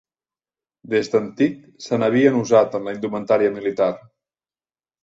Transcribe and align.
Des 0.93 1.11
d'antic 1.15 1.61
se 1.89 2.01
n'havien 2.01 2.41
usat 2.41 2.81
en 2.81 2.89
la 2.89 2.99
indumentària 2.99 3.57
militar. 3.61 3.93